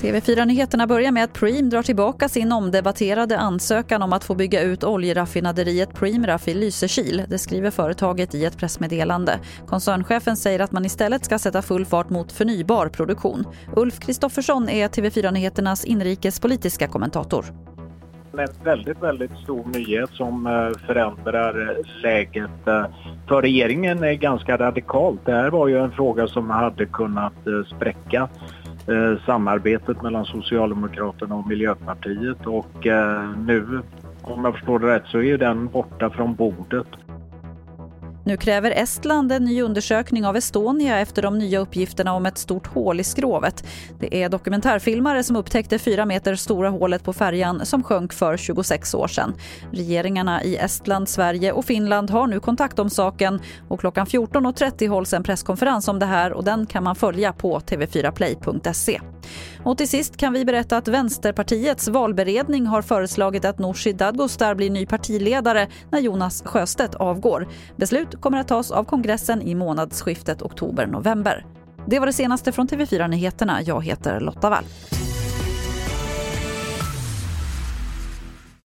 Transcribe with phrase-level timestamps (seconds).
[0.00, 4.84] TV4-nyheterna börjar med att Preem drar tillbaka sin omdebatterade ansökan om att få bygga ut
[4.84, 7.22] oljeraffinaderiet Preemraff i Lysekil.
[7.28, 9.40] Det skriver företaget i ett pressmeddelande.
[9.66, 13.44] Koncernchefen säger att man istället ska sätta full fart mot förnybar produktion.
[13.76, 17.67] Ulf Kristoffersson är TV4-nyheternas inrikespolitiska kommentator
[18.32, 22.86] en väldigt, väldigt stor nyhet som eh, förändrar läget eh,
[23.28, 25.20] för regeringen är ganska radikalt.
[25.24, 28.28] Det här var ju en fråga som hade kunnat eh, spräcka
[29.26, 32.86] samarbetet mellan Socialdemokraterna och Miljöpartiet och
[33.46, 33.80] nu,
[34.22, 36.86] om jag förstår det rätt, så är den borta från bordet.
[38.28, 42.66] Nu kräver Estland en ny undersökning av Estonia efter de nya uppgifterna om ett stort
[42.66, 43.64] hål i skrovet.
[44.00, 48.94] Det är dokumentärfilmare som upptäckte fyra meter stora hålet på färjan som sjönk för 26
[48.94, 49.34] år sedan.
[49.72, 55.12] Regeringarna i Estland, Sverige och Finland har nu kontakt om saken och klockan 14.30 hålls
[55.12, 59.00] en presskonferens om det här och den kan man följa på tv4play.se.
[59.68, 64.70] Och till sist kan vi berätta att Vänsterpartiets valberedning har föreslagit att Nooshi Dadgostar blir
[64.70, 67.48] ny partiledare när Jonas Sjöstedt avgår.
[67.76, 71.46] Beslut kommer att tas av kongressen i månadsskiftet oktober-november.
[71.86, 73.62] Det var det senaste från TV4 Nyheterna.
[73.62, 74.64] Jag heter Lotta Wall.